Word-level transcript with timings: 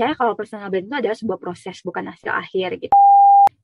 percaya 0.00 0.16
kalau 0.16 0.32
personal 0.32 0.72
branding 0.72 0.88
itu 0.88 0.96
adalah 0.96 1.18
sebuah 1.20 1.36
proses 1.44 1.76
bukan 1.84 2.08
hasil 2.08 2.32
akhir 2.32 2.80
gitu. 2.80 2.96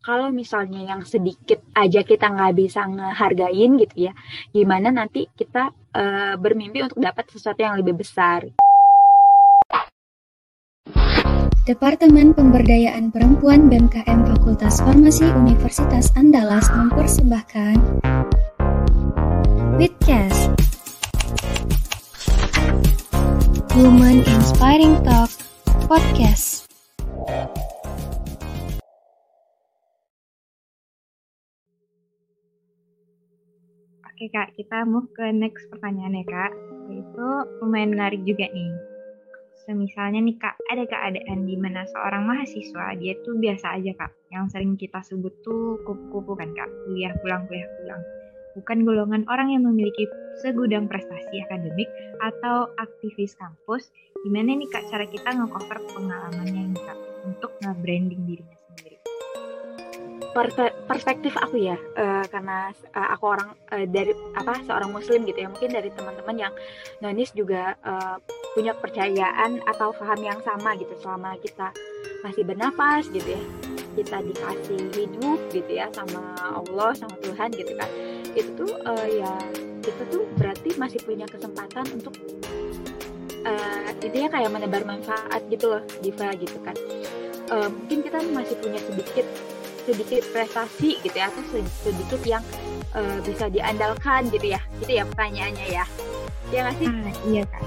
Kalau 0.05 0.29
misalnya 0.29 0.85
yang 0.85 1.01
sedikit 1.09 1.65
aja 1.73 2.05
kita 2.05 2.29
nggak 2.29 2.53
bisa 2.61 2.85
ngehargain 2.85 3.81
gitu 3.81 3.97
ya 4.05 4.13
gimana 4.53 4.93
nanti 4.93 5.33
kita 5.33 5.73
uh, 5.73 6.37
bermimpi 6.37 6.85
untuk 6.85 7.01
dapat 7.01 7.25
sesuatu 7.33 7.57
yang 7.65 7.81
lebih 7.81 8.05
besar? 8.05 8.53
Departemen 11.65 12.37
Pemberdayaan 12.37 13.17
Perempuan 13.17 13.73
BMKM 13.73 14.29
Fakultas 14.37 14.85
Farmasi 14.85 15.33
Universitas 15.33 16.13
Andalas 16.21 16.69
mempersembahkan 16.69 17.81
Witcast 19.81 20.53
Woman 23.73 24.21
Inspiring 24.21 25.01
Talk 25.01 25.36
Podcast. 25.87 26.67
Oke 34.03 34.27
kak, 34.35 34.51
kita 34.59 34.83
move 34.83 35.07
ke 35.15 35.31
next 35.31 35.71
pertanyaan 35.71 36.19
ya 36.19 36.27
kak. 36.27 36.51
Yaitu 36.91 37.27
lumayan 37.63 37.95
menarik 37.95 38.19
juga 38.27 38.51
nih. 38.51 38.75
Semisalnya 39.63 40.27
nih 40.27 40.35
kak, 40.43 40.59
ada 40.75 40.91
keadaan 40.91 41.47
di 41.47 41.55
mana 41.55 41.87
seorang 41.95 42.27
mahasiswa 42.27 42.99
dia 42.99 43.15
tuh 43.23 43.39
biasa 43.39 43.79
aja 43.79 43.95
kak, 43.95 44.11
yang 44.35 44.51
sering 44.51 44.75
kita 44.75 44.99
sebut 45.07 45.39
tuh 45.47 45.79
kupu-kupu 45.87 46.35
kan 46.35 46.51
kak, 46.51 46.67
kuliah 46.83 47.15
pulang 47.23 47.47
kuliah 47.47 47.71
pulang. 47.79 48.03
Bukan 48.59 48.83
golongan 48.83 49.23
orang 49.31 49.55
yang 49.55 49.63
memiliki 49.63 50.11
segudang 50.41 50.87
prestasi 50.91 51.43
akademik 51.47 51.89
atau 52.21 52.71
aktivis 52.77 53.37
kampus. 53.37 53.89
Gimana 54.25 54.57
nih 54.57 54.69
kak 54.69 54.89
cara 54.91 55.07
kita 55.07 55.29
nge-cover 55.33 55.79
pengalamannya 55.93 56.73
nih 56.75 56.83
kak 56.83 56.99
untuk 57.25 57.53
nge-branding 57.63 58.23
dirinya 58.27 58.59
sendiri? 58.69 58.97
perspektif 60.85 61.33
aku 61.41 61.57
ya 61.57 61.81
uh, 61.97 62.21
karena 62.29 62.69
uh, 62.93 63.09
aku 63.17 63.25
orang 63.25 63.57
uh, 63.73 63.89
dari 63.89 64.13
apa 64.37 64.61
seorang 64.69 64.93
muslim 64.93 65.25
gitu 65.25 65.41
ya 65.41 65.49
mungkin 65.49 65.73
dari 65.73 65.89
teman-teman 65.89 66.37
yang 66.37 66.53
nonis 67.01 67.33
juga 67.33 67.73
uh, 67.81 68.21
punya 68.53 68.77
kepercayaan 68.77 69.65
atau 69.65 69.97
paham 69.97 70.21
yang 70.21 70.37
sama 70.45 70.77
gitu 70.77 70.93
selama 71.01 71.41
kita 71.41 71.73
masih 72.21 72.45
bernafas 72.45 73.09
gitu 73.09 73.33
ya 73.33 73.43
kita 73.97 74.21
dikasih 74.21 74.81
hidup 74.93 75.41
gitu 75.57 75.73
ya 75.73 75.89
sama 75.97 76.21
Allah 76.53 76.93
sama 76.93 77.17
Tuhan 77.25 77.49
gitu 77.57 77.73
kan 77.81 77.89
itu 78.37 78.51
tuh 78.53 78.73
uh, 78.85 79.09
ya 79.09 79.33
kita 79.81 80.03
tuh 80.13 80.29
berarti 80.37 80.77
masih 80.77 81.01
punya 81.03 81.25
kesempatan 81.25 81.85
untuk 81.97 82.15
uh, 83.49 83.89
intinya 84.05 84.29
kayak 84.37 84.51
menebar 84.53 84.83
manfaat 84.85 85.41
gitu 85.49 85.73
loh 85.73 85.83
Diva 86.05 86.31
gitu 86.37 86.59
kan. 86.61 86.77
Uh, 87.47 87.71
mungkin 87.71 88.05
kita 88.05 88.19
masih 88.35 88.57
punya 88.61 88.81
sedikit 88.83 89.27
sedikit 89.87 90.23
prestasi 90.35 90.99
gitu 91.01 91.15
ya 91.15 91.31
atau 91.31 91.43
sedikit 91.87 92.21
yang 92.27 92.45
uh, 92.93 93.19
bisa 93.25 93.49
diandalkan 93.49 94.29
gitu 94.29 94.53
ya. 94.53 94.61
Gitu 94.85 95.01
ya 95.01 95.05
pertanyaannya 95.09 95.67
ya. 95.73 95.85
Ya 96.55 96.59
nggak 96.63 96.77
sih? 96.79 96.87
Ah, 96.87 97.15
iya 97.27 97.43
kan 97.49 97.65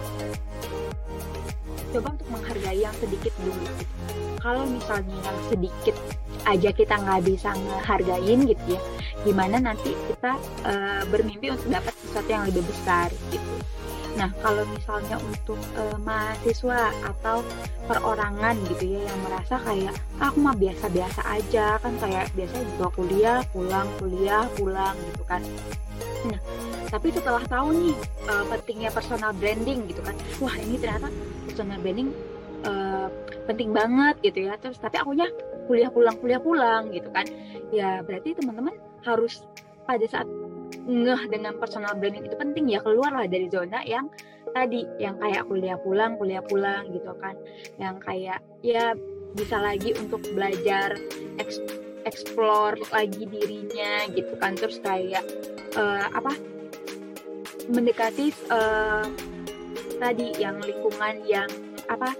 coba 1.89 2.14
untuk 2.14 2.30
menghargai 2.30 2.80
yang 2.80 2.95
sedikit 3.02 3.33
dulu. 3.42 3.58
Gitu. 3.58 3.86
kalau 4.39 4.64
misalnya 4.72 5.17
yang 5.20 5.38
sedikit 5.52 5.95
aja 6.48 6.70
kita 6.72 6.95
nggak 6.95 7.22
bisa 7.28 7.52
ngehargain 7.56 8.40
gitu 8.48 8.66
ya 8.76 8.82
gimana 9.28 9.59
nanti 9.59 9.92
kita 10.08 10.40
uh, 10.64 11.02
bermimpi 11.12 11.52
untuk 11.52 11.68
dapat 11.68 11.94
sesuatu 12.00 12.30
yang 12.32 12.44
lebih 12.48 12.64
besar 12.64 13.12
gitu 13.32 13.59
Nah, 14.20 14.36
kalau 14.44 14.67
misalnya 14.76 15.16
untuk 15.23 15.56
uh, 15.80 15.95
mahasiswa 16.04 16.92
atau 17.08 17.40
perorangan 17.88 18.52
gitu 18.67 19.00
ya 19.00 19.08
yang 19.08 19.20
merasa 19.23 19.56
kayak 19.64 19.95
ah, 20.20 20.28
aku 20.28 20.44
mah 20.44 20.56
biasa-biasa 20.60 21.23
aja 21.23 21.80
kan 21.80 21.95
kayak 22.04 22.28
biasa 22.36 22.60
juga 22.76 22.88
kuliah, 23.00 23.40
pulang, 23.56 23.88
kuliah, 23.95 24.44
pulang 24.60 24.95
gitu 25.14 25.23
kan. 25.23 25.40
Nah, 26.28 26.40
tapi 26.92 27.16
setelah 27.16 27.39
tahu 27.48 27.72
nih 27.72 27.95
uh, 28.28 28.44
pentingnya 28.52 28.92
personal 28.92 29.32
branding 29.32 29.88
gitu 29.88 30.04
kan. 30.04 30.16
Wah, 30.44 30.55
ini 30.58 30.76
ternyata 30.76 31.08
personal 31.48 31.80
branding 31.80 32.11
uh, 32.67 33.08
penting 33.48 33.72
banget 33.72 34.20
gitu 34.20 34.52
ya. 34.52 34.60
Terus 34.60 34.83
tapi 34.83 34.99
akunya 34.99 35.32
kuliah 35.69 35.93
pulang, 35.93 36.17
kuliah 36.17 36.41
pulang 36.41 36.89
gitu 36.89 37.13
kan. 37.13 37.30
Ya, 37.69 38.02
berarti 38.02 38.33
teman-teman 38.33 38.73
harus 39.05 39.45
pada 39.85 40.05
saat 40.09 40.25
ngeh 40.89 41.21
dengan 41.30 41.53
personal 41.61 41.93
branding 41.97 42.25
itu 42.25 42.33
penting 42.37 42.65
ya 42.69 42.81
keluarlah 42.81 43.30
dari 43.30 43.45
zona 43.49 43.85
yang 43.85 44.09
tadi 44.49 44.81
yang 44.97 45.17
kayak 45.21 45.45
kuliah 45.45 45.77
pulang 45.77 46.17
kuliah 46.17 46.41
pulang 46.41 46.89
gitu 46.89 47.13
kan. 47.21 47.37
Yang 47.77 47.95
kayak 48.02 48.39
ya 48.65 48.97
bisa 49.37 49.61
lagi 49.61 49.93
untuk 50.02 50.25
belajar 50.33 50.97
explore 52.05 52.77
lagi 52.89 53.30
dirinya 53.30 54.09
gitu 54.13 54.33
kan. 54.41 54.57
Terus 54.57 54.81
kayak 54.81 55.21
uh, 55.77 56.09
apa? 56.09 56.33
Mendekati 57.69 58.33
uh, 58.49 59.05
tadi 60.01 60.33
yang 60.41 60.57
lingkungan 60.57 61.21
yang 61.30 61.49
apa? 61.86 62.17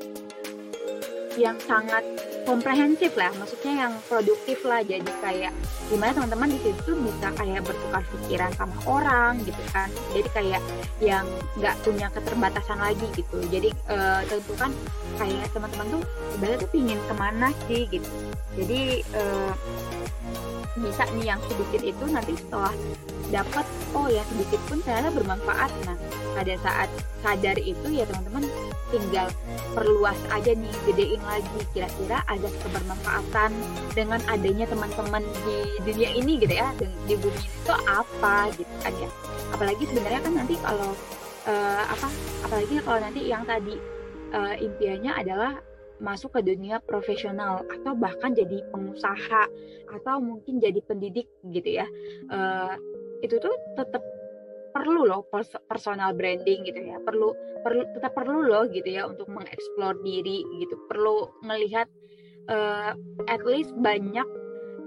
Yang 1.34 1.58
sangat 1.66 2.06
komprehensif 2.44 3.16
lah. 3.16 3.32
Maksudnya 3.36 3.88
yang 3.88 3.94
produktif 4.08 4.64
lah. 4.68 4.82
Jadi 4.84 5.12
kayak 5.24 5.52
gimana 5.90 6.12
teman-teman 6.16 6.50
di 6.54 6.60
situ 6.62 6.92
bisa 7.00 7.28
kayak 7.36 7.62
bertukar 7.66 8.04
pikiran 8.16 8.52
sama 8.56 8.78
orang 8.86 9.40
gitu 9.44 9.64
kan. 9.72 9.90
Jadi 10.16 10.30
kayak 10.32 10.62
yang 11.00 11.26
nggak 11.60 11.76
punya 11.84 12.08
keterbatasan 12.14 12.80
lagi 12.80 13.08
gitu. 13.16 13.38
Jadi 13.50 13.70
uh, 13.90 14.22
tentu 14.28 14.54
kan 14.56 14.72
kayak 15.18 15.48
teman-teman 15.52 15.88
tuh 16.00 16.04
sebenarnya 16.36 16.58
tuh 16.62 16.70
pingin 16.72 17.00
ke 17.04 17.14
mana 17.16 17.48
sih 17.68 17.84
gitu. 17.90 18.10
Jadi 18.60 19.04
uh, 19.16 19.52
bisa 20.80 21.04
nih 21.18 21.36
yang 21.36 21.42
sedikit 21.44 21.82
itu 21.84 22.04
nanti 22.08 22.34
setelah 22.40 22.72
dapat 23.30 23.66
oh 23.94 24.08
ya 24.10 24.24
sedikit 24.32 24.62
pun 24.70 24.80
ternyata 24.82 25.12
bermanfaat. 25.14 25.72
Nah 25.86 25.98
pada 26.40 26.56
saat 26.64 26.88
sadar 27.20 27.60
itu 27.60 27.88
ya 27.92 28.08
teman-teman 28.08 28.48
tinggal 28.96 29.28
perluas 29.76 30.16
aja 30.32 30.56
nih 30.56 30.72
gedein 30.88 31.20
lagi. 31.28 31.60
Kira-kira 31.76 32.24
ada 32.32 32.48
kebermanfaatan 32.64 33.52
dengan 33.92 34.24
adanya 34.32 34.64
teman-teman 34.72 35.28
di 35.44 35.84
dunia 35.84 36.16
ini 36.16 36.40
gitu 36.40 36.56
ya 36.56 36.72
di 36.80 37.20
bumi 37.20 37.44
itu 37.44 37.74
apa 37.76 38.48
gitu 38.56 38.72
kan 38.80 38.96
ya. 38.96 39.10
Apalagi 39.52 39.84
sebenarnya 39.84 40.22
kan 40.24 40.34
nanti 40.40 40.56
kalau 40.64 40.96
uh, 41.44 41.84
apa 41.92 42.08
apalagi 42.48 42.80
kalau 42.88 43.00
nanti 43.04 43.22
yang 43.28 43.44
tadi 43.44 43.76
uh, 44.32 44.56
impiannya 44.56 45.12
adalah 45.12 45.60
masuk 46.00 46.40
ke 46.40 46.56
dunia 46.56 46.80
profesional 46.80 47.68
atau 47.68 47.92
bahkan 47.92 48.32
jadi 48.32 48.64
pengusaha 48.72 49.44
atau 49.92 50.16
mungkin 50.24 50.64
jadi 50.64 50.80
pendidik 50.88 51.28
gitu 51.52 51.84
ya. 51.84 51.86
Uh, 52.32 52.80
itu 53.20 53.36
tuh 53.36 53.52
tetap 53.76 54.00
perlu 54.72 55.06
loh 55.06 55.26
personal 55.68 56.14
branding 56.16 56.66
gitu 56.66 56.80
ya. 56.80 56.98
Perlu 57.02 57.34
perlu 57.62 57.84
tetap 57.96 58.16
perlu 58.16 58.46
loh 58.46 58.66
gitu 58.70 58.88
ya 58.88 59.06
untuk 59.06 59.28
mengeksplor 59.30 60.00
diri 60.02 60.46
gitu. 60.62 60.76
Perlu 60.88 61.42
melihat 61.44 61.90
uh, 62.50 62.94
at 63.28 63.42
least 63.44 63.74
banyak 63.78 64.26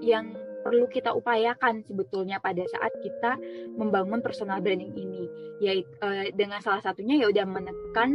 yang 0.03 0.35
perlu 0.63 0.87
kita 0.87 1.11
upayakan 1.11 1.83
sebetulnya 1.83 2.39
pada 2.39 2.63
saat 2.71 2.95
kita 3.03 3.35
membangun 3.75 4.23
personal 4.23 4.63
branding 4.63 4.95
ini. 4.95 5.25
Yaitu 5.63 5.91
uh, 6.03 6.31
dengan 6.35 6.63
salah 6.63 6.83
satunya 6.83 7.19
ya 7.23 7.27
udah 7.31 7.47
menekan 7.47 8.11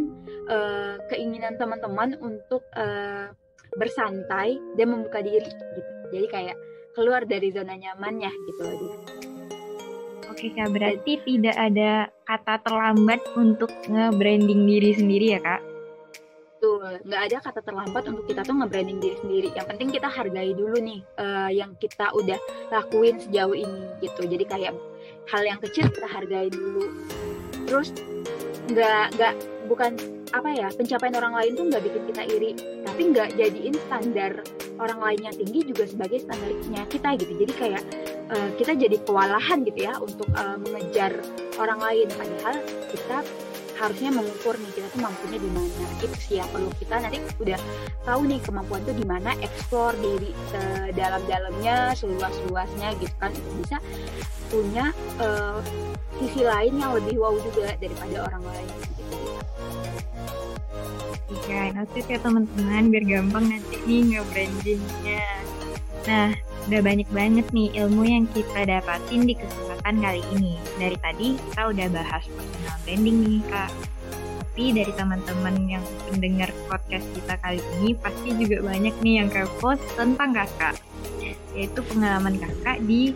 uh, 0.48 0.96
keinginan 1.12 1.60
teman-teman 1.60 2.16
untuk 2.24 2.64
uh, 2.76 3.32
bersantai 3.76 4.58
dan 4.80 4.88
membuka 4.96 5.20
diri 5.20 5.48
gitu. 5.48 5.92
Jadi 6.08 6.28
kayak 6.32 6.58
keluar 6.96 7.28
dari 7.30 7.54
zona 7.54 7.78
nyamannya 7.78 8.32
gitu 8.32 8.62
loh 8.64 9.37
Oke 10.38 10.54
kak, 10.54 10.70
berarti 10.70 11.18
tidak 11.26 11.58
ada 11.58 12.14
kata 12.30 12.62
terlambat 12.62 13.18
untuk 13.34 13.74
nge-branding 13.90 14.70
diri 14.70 14.94
sendiri 14.94 15.34
ya 15.34 15.42
kak? 15.42 15.66
Betul, 16.62 17.02
nggak 17.10 17.22
ada 17.26 17.38
kata 17.42 17.60
terlambat 17.66 18.06
untuk 18.06 18.30
kita 18.30 18.46
tuh 18.46 18.54
nge-branding 18.54 19.02
diri 19.02 19.18
sendiri. 19.18 19.50
Yang 19.58 19.66
penting 19.74 19.90
kita 19.98 20.06
hargai 20.06 20.54
dulu 20.54 20.78
nih 20.78 21.02
uh, 21.18 21.50
yang 21.50 21.74
kita 21.82 22.14
udah 22.14 22.38
lakuin 22.70 23.18
sejauh 23.18 23.58
ini 23.58 23.98
gitu. 24.06 24.30
Jadi 24.30 24.46
kayak 24.46 24.78
hal 25.26 25.42
yang 25.42 25.58
kecil 25.58 25.90
kita 25.90 26.06
hargai 26.06 26.54
dulu. 26.54 26.86
Terus 27.66 27.90
nggak 28.68 29.06
nggak 29.16 29.34
bukan 29.68 29.92
apa 30.36 30.50
ya 30.52 30.68
pencapaian 30.76 31.16
orang 31.16 31.34
lain 31.40 31.52
tuh 31.56 31.66
nggak 31.72 31.84
bikin 31.88 32.04
kita 32.12 32.24
iri, 32.28 32.52
tapi 32.84 33.02
nggak 33.16 33.30
jadiin 33.40 33.76
standar 33.88 34.32
orang 34.78 35.00
lain 35.00 35.20
yang 35.32 35.36
tinggi 35.36 35.60
juga 35.72 35.84
sebagai 35.88 36.20
standarnya 36.24 36.84
kita 36.92 37.10
gitu. 37.16 37.34
Jadi 37.48 37.54
kayak 37.56 37.84
uh, 38.32 38.50
kita 38.60 38.76
jadi 38.76 38.98
kewalahan 39.08 39.64
gitu 39.64 39.80
ya 39.88 39.96
untuk 40.00 40.28
uh, 40.36 40.60
mengejar 40.60 41.16
orang 41.58 41.80
lain 41.80 42.08
padahal 42.12 42.56
kita 42.92 43.18
harusnya 43.78 44.10
mengukur 44.10 44.58
nih 44.58 44.72
kita 44.74 44.88
tuh 44.90 45.02
mampunya 45.06 45.38
di 45.38 45.50
mana 45.54 45.86
itu 46.02 46.06
sih 46.18 46.42
yang 46.42 46.50
perlu 46.50 46.70
kita 46.82 46.96
nanti 46.98 47.18
udah 47.38 47.60
tahu 48.04 48.22
nih 48.26 48.40
kemampuan 48.42 48.82
tuh 48.84 48.96
di 48.98 49.06
mana 49.06 49.32
eksplor 49.40 49.94
diri 50.02 50.34
uh, 50.58 50.90
dalam-dalamnya 50.98 51.94
seluas-luasnya 51.94 52.98
gitu 52.98 53.16
kan 53.22 53.32
bisa 53.62 53.78
punya 54.50 54.92
uh, 55.22 55.62
sisi 56.18 56.42
lain 56.42 56.74
yang 56.82 56.92
lebih 56.98 57.22
wow 57.22 57.36
juga 57.38 57.78
daripada 57.78 58.26
orang 58.26 58.44
lain 58.44 58.70
gitu. 58.82 59.04
Oke, 61.28 61.60
noted 61.76 62.06
ya 62.08 62.20
teman-teman 62.24 62.88
biar 62.92 63.04
gampang 63.04 63.46
nanti 63.52 63.76
nih 63.84 64.16
nge-brandingnya. 64.16 65.28
Nah, 66.08 66.32
udah 66.68 66.82
banyak 66.84 67.08
banget 67.16 67.48
nih 67.56 67.72
ilmu 67.80 68.04
yang 68.04 68.26
kita 68.36 68.68
dapatin 68.68 69.24
di 69.24 69.34
kesempatan 69.40 69.96
kali 70.04 70.22
ini. 70.36 70.60
Dari 70.76 70.98
tadi 71.00 71.28
kita 71.40 71.62
udah 71.72 71.88
bahas 71.96 72.24
personal 72.28 72.78
branding 72.84 73.18
nih 73.24 73.42
kak. 73.48 73.72
Tapi 74.44 74.64
dari 74.76 74.92
teman-teman 74.92 75.56
yang 75.70 75.86
mendengar 76.12 76.50
podcast 76.68 77.08
kita 77.16 77.40
kali 77.40 77.64
ini 77.80 77.96
pasti 77.96 78.30
juga 78.36 78.58
banyak 78.68 78.96
nih 79.00 79.16
yang 79.24 79.30
kepo 79.32 79.80
tentang 79.96 80.36
kakak. 80.36 80.76
Yaitu 81.56 81.80
pengalaman 81.88 82.36
kakak 82.36 82.84
di 82.84 83.16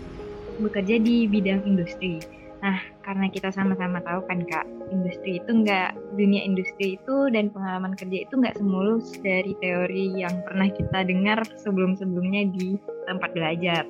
bekerja 0.61 0.95
di 1.01 1.27
bidang 1.27 1.67
industri. 1.67 2.23
Nah, 2.63 2.79
karena 3.01 3.27
kita 3.29 3.49
sama-sama 3.49 4.01
tahu 4.05 4.21
kan 4.29 4.45
kak, 4.45 4.65
industri 4.93 5.41
itu 5.41 5.51
nggak, 5.51 5.93
dunia 6.17 6.41
industri 6.45 6.97
itu 6.97 7.15
dan 7.33 7.49
pengalaman 7.49 7.97
kerja 7.97 8.25
itu 8.25 8.33
nggak 8.37 8.57
semulus 8.57 9.17
dari 9.21 9.53
teori 9.59 10.21
yang 10.21 10.33
pernah 10.45 10.69
kita 10.69 11.05
dengar 11.05 11.39
sebelum-sebelumnya 11.59 12.49
di 12.53 12.77
tempat 13.09 13.29
belajar. 13.33 13.83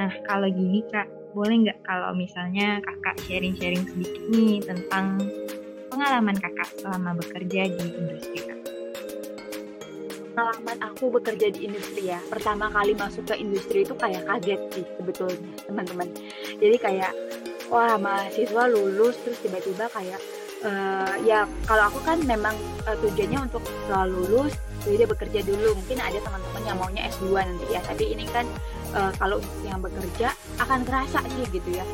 Nah, 0.00 0.10
kalau 0.24 0.48
gini 0.48 0.80
kak, 0.88 1.08
boleh 1.36 1.68
nggak 1.68 1.80
kalau 1.86 2.10
misalnya 2.16 2.82
kakak 2.82 3.16
sharing-sharing 3.28 3.84
sedikit 3.86 4.22
nih 4.34 4.58
tentang 4.64 5.20
pengalaman 5.92 6.36
kakak 6.36 6.70
selama 6.80 7.14
bekerja 7.20 7.70
di 7.70 7.86
industri 7.94 8.40
kak? 8.42 8.60
pengalaman 10.40 10.78
aku 10.80 11.12
bekerja 11.12 11.52
di 11.52 11.68
industri 11.68 12.08
ya 12.08 12.16
pertama 12.32 12.72
kali 12.72 12.96
masuk 12.96 13.28
ke 13.28 13.36
industri 13.36 13.84
itu 13.84 13.92
kayak 13.92 14.24
kaget 14.24 14.60
sih 14.72 14.86
sebetulnya 14.96 15.52
teman-teman 15.68 16.08
jadi 16.56 16.76
kayak 16.80 17.12
wah 17.70 17.94
mahasiswa 17.96 18.62
lulus 18.66 19.14
terus 19.22 19.38
tiba-tiba 19.40 19.86
kayak 19.94 20.20
uh, 20.66 21.14
ya 21.22 21.46
kalau 21.64 21.88
aku 21.88 22.02
kan 22.02 22.18
memang 22.26 22.52
uh, 22.84 22.96
tujuannya 22.98 23.46
untuk 23.46 23.62
setelah 23.64 24.10
lulus 24.10 24.52
jadi 24.84 25.04
dia 25.04 25.08
bekerja 25.08 25.40
dulu. 25.44 25.76
Mungkin 25.76 25.98
ada 26.00 26.18
teman-teman 26.20 26.62
yang 26.64 26.76
maunya 26.80 27.02
S2 27.12 27.36
nanti 27.36 27.66
ya 27.68 27.80
tapi 27.84 28.04
ini 28.16 28.24
kan 28.32 28.48
uh, 28.96 29.12
kalau 29.20 29.38
yang 29.64 29.80
bekerja 29.80 30.32
akan 30.60 30.84
terasa 30.88 31.20
sih 31.36 31.44
gitu 31.52 31.70
ya. 31.76 31.84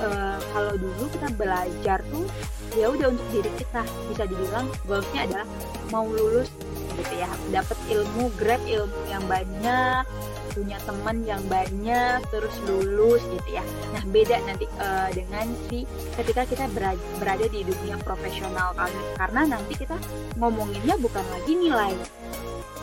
Uh, 0.00 0.40
kalau 0.50 0.74
dulu 0.80 1.04
kita 1.12 1.28
belajar 1.36 1.98
tuh 2.08 2.24
ya 2.72 2.88
udah 2.88 3.12
untuk 3.12 3.26
diri 3.30 3.52
kita. 3.60 3.82
Bisa 4.08 4.22
dibilang 4.24 4.66
goalsnya 4.88 5.28
adalah 5.28 5.46
mau 5.92 6.08
lulus 6.08 6.48
gitu 6.96 7.14
ya. 7.20 7.28
Dapat 7.52 7.78
ilmu 7.92 8.32
grab 8.40 8.60
ilmu 8.64 9.00
yang 9.12 9.24
banyak 9.28 10.04
punya 10.52 10.78
teman 10.84 11.24
yang 11.24 11.40
banyak 11.48 12.20
terus 12.28 12.54
lulus 12.68 13.24
gitu 13.32 13.48
ya. 13.48 13.64
Nah 13.96 14.02
beda 14.08 14.36
nanti 14.44 14.68
uh, 14.78 15.08
dengan 15.10 15.48
si 15.68 15.88
ketika 16.20 16.44
kita 16.46 16.68
berada, 16.72 17.44
di 17.48 17.66
dunia 17.66 17.98
profesional 18.04 18.76
karena 19.18 19.56
nanti 19.58 19.74
kita 19.74 19.96
ngomonginnya 20.38 20.94
bukan 21.00 21.24
lagi 21.32 21.52
nilai. 21.56 21.92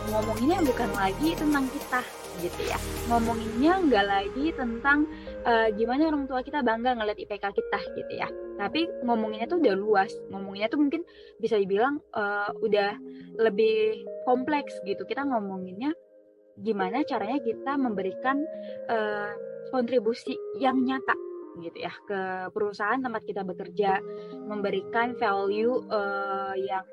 Ngomonginnya 0.09 0.59
bukan 0.65 0.89
lagi 0.97 1.37
tentang 1.37 1.69
kita 1.69 2.01
gitu 2.41 2.61
ya. 2.65 2.79
Ngomonginnya 3.11 3.73
nggak 3.87 4.05
lagi 4.05 4.45
tentang 4.55 5.05
uh, 5.45 5.67
gimana 5.75 6.09
orang 6.09 6.25
tua 6.25 6.41
kita 6.41 6.63
bangga 6.65 6.97
ngeliat 6.97 7.19
IPK 7.19 7.45
kita 7.51 7.79
gitu 7.95 8.13
ya. 8.17 8.27
Tapi 8.59 8.89
ngomonginnya 9.05 9.47
tuh 9.47 9.59
udah 9.61 9.75
luas. 9.77 10.11
Ngomonginnya 10.33 10.69
tuh 10.71 10.79
mungkin 10.81 11.01
bisa 11.37 11.55
dibilang 11.55 12.01
uh, 12.15 12.51
udah 12.59 12.95
lebih 13.39 14.03
kompleks 14.27 14.75
gitu. 14.83 15.03
Kita 15.05 15.23
ngomonginnya 15.23 15.93
gimana 16.59 17.03
caranya 17.07 17.39
kita 17.39 17.79
memberikan 17.79 18.43
uh, 18.91 19.31
kontribusi 19.71 20.35
yang 20.59 20.81
nyata 20.83 21.15
gitu 21.59 21.77
ya 21.83 21.91
ke 22.07 22.19
perusahaan 22.55 22.99
tempat 23.03 23.23
kita 23.27 23.43
bekerja 23.43 23.99
memberikan 24.47 25.15
value 25.19 25.83
uh, 25.91 26.55
yang 26.55 26.85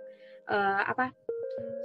uh, 0.50 0.82
apa 0.90 1.14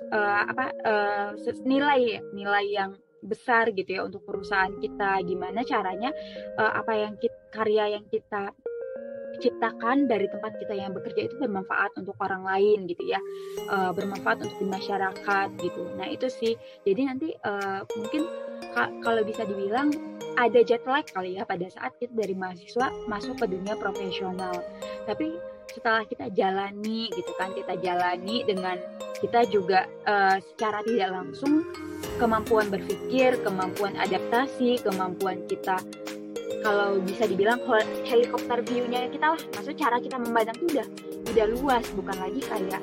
uh, 0.09 0.41
apa 0.49 0.65
uh, 0.81 1.29
nilai 1.65 2.21
nilai 2.33 2.65
yang 2.65 2.91
besar 3.21 3.69
gitu 3.71 4.01
ya 4.01 4.01
untuk 4.05 4.25
perusahaan 4.25 4.73
kita. 4.81 5.21
Gimana 5.21 5.61
caranya 5.61 6.09
uh, 6.57 6.73
apa 6.81 6.93
yang 6.97 7.13
kita, 7.21 7.37
karya 7.53 7.97
yang 8.01 8.05
kita 8.09 8.49
ciptakan 9.41 10.05
dari 10.05 10.29
tempat 10.29 10.55
kita 10.61 10.77
yang 10.77 10.93
bekerja 10.93 11.27
itu 11.27 11.35
bermanfaat 11.41 11.97
untuk 11.97 12.15
orang 12.21 12.45
lain 12.45 12.85
gitu 12.85 13.03
ya. 13.09 13.19
Uh, 13.67 13.91
bermanfaat 13.91 14.45
untuk 14.45 14.57
di 14.61 14.67
masyarakat 14.69 15.47
gitu. 15.59 15.83
Nah 15.97 16.07
itu 16.07 16.29
sih. 16.29 16.53
Jadi 16.85 17.01
nanti 17.09 17.27
uh, 17.43 17.81
mungkin 17.97 18.29
kalau 19.03 19.25
bisa 19.27 19.43
dibilang 19.43 19.91
ada 20.39 20.63
jet 20.63 20.85
lag 20.88 21.03
kali 21.11 21.35
ya 21.35 21.43
pada 21.43 21.67
saat 21.67 21.91
kita 21.99 22.15
dari 22.15 22.38
mahasiswa 22.38 22.88
masuk 23.09 23.41
ke 23.41 23.45
dunia 23.51 23.75
profesional. 23.75 24.55
Tapi 25.03 25.35
setelah 25.71 26.03
kita 26.03 26.27
jalani 26.35 27.07
gitu 27.15 27.31
kan 27.39 27.55
kita 27.55 27.79
jalani 27.79 28.43
dengan 28.43 28.75
kita 29.23 29.47
juga 29.47 29.88
uh, 30.03 30.38
secara 30.41 30.83
tidak 30.83 31.09
langsung 31.15 31.63
kemampuan 32.19 32.67
berpikir 32.67 33.39
kemampuan 33.45 33.95
adaptasi 33.95 34.83
kemampuan 34.83 35.39
kita 35.47 35.79
kalau 36.61 37.01
bisa 37.01 37.25
dibilang 37.25 37.59
helikopter 38.05 38.61
view-nya 38.65 39.09
kita 39.09 39.33
lah. 39.35 39.41
Maksudnya 39.57 39.79
cara 39.81 39.97
kita 39.97 40.17
memandang 40.21 40.57
itu 40.61 40.65
udah 40.77 40.87
udah 41.33 41.45
luas. 41.57 41.85
Bukan 41.93 42.17
lagi 42.17 42.41
kayak 42.45 42.81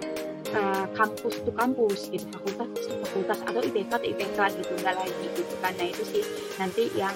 uh, 0.55 0.87
kampus 0.95 1.35
tuh 1.43 1.55
kampus 1.55 2.01
gitu. 2.11 2.27
Fakultas 2.29 2.69
itu 2.75 2.95
fakultas 3.07 3.39
atau 3.47 3.61
IPK 3.63 3.91
tuh 3.91 4.09
IPK 4.11 4.39
gitu. 4.61 4.73
Enggak 4.83 4.97
lagi 4.99 5.27
gitu 5.35 5.55
karena 5.63 5.85
itu 5.87 6.03
sih 6.05 6.23
nanti 6.59 6.85
yang 6.99 7.15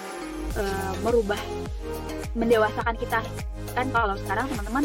uh, 0.56 0.93
merubah 1.03 1.38
mendewasakan 2.32 2.97
kita. 2.97 3.20
Kan 3.73 3.88
kalau 3.88 4.17
sekarang 4.20 4.47
teman-teman 4.53 4.85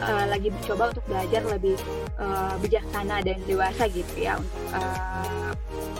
uh, 0.00 0.24
lagi 0.28 0.48
mencoba 0.52 0.92
untuk 0.92 1.04
belajar 1.08 1.42
lebih 1.48 1.76
uh, 2.20 2.54
bijaksana 2.60 3.24
dan 3.24 3.38
dewasa 3.48 3.88
gitu 3.88 4.14
ya 4.16 4.36
untuk 4.36 4.62
uh, 4.76 5.52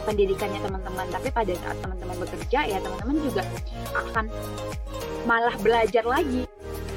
pendidikannya 0.05 0.61
teman-teman. 0.63 1.07
Tapi 1.11 1.29
pada 1.33 1.53
saat 1.59 1.77
teman-teman 1.81 2.17
bekerja 2.23 2.61
ya 2.69 2.79
teman-teman 2.81 3.17
juga 3.25 3.43
akan 3.97 4.25
malah 5.27 5.53
belajar 5.61 6.07
lagi 6.07 6.47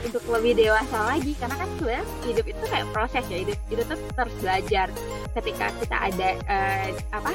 untuk 0.05 0.23
lebih 0.29 0.57
dewasa 0.57 1.17
lagi. 1.17 1.33
Karena 1.35 1.55
kan 1.59 1.69
sebenarnya 1.75 2.05
hidup 2.25 2.45
itu 2.45 2.63
kayak 2.69 2.87
proses 2.93 3.23
ya 3.27 3.37
hidup 3.43 3.57
itu 3.69 3.81
tuh 3.83 3.97
terus 3.97 4.35
belajar. 4.39 4.87
Ketika 5.29 5.65
kita 5.81 5.97
ada 5.97 6.29
uh, 6.49 6.87
apa 7.13 7.31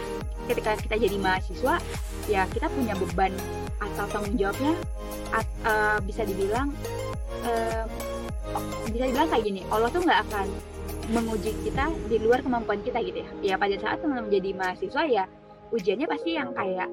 ketika 0.51 0.71
kita 0.79 0.95
jadi 0.99 1.17
mahasiswa 1.19 1.75
ya 2.31 2.43
kita 2.51 2.67
punya 2.73 2.93
beban 2.99 3.33
atau 3.81 4.05
tanggung 4.13 4.37
jawabnya 4.37 4.75
at, 5.33 5.47
uh, 5.65 5.99
bisa 6.05 6.25
dibilang 6.25 6.73
uh, 7.45 7.85
bisa 8.93 9.05
dibilang 9.09 9.29
kayak 9.33 9.45
gini 9.45 9.61
Allah 9.73 9.89
tuh 9.89 10.05
nggak 10.05 10.21
akan 10.31 10.47
menguji 11.13 11.53
kita 11.65 11.93
di 12.09 12.17
luar 12.17 12.41
kemampuan 12.41 12.81
kita 12.81 13.01
gitu 13.05 13.21
ya. 13.21 13.29
Ya 13.41 13.55
pada 13.61 13.77
saat 13.77 14.01
teman 14.01 14.25
menjadi 14.27 14.51
mahasiswa 14.57 15.03
ya 15.05 15.25
ujiannya 15.73 16.07
pasti 16.09 16.31
yang 16.37 16.51
kayak 16.53 16.91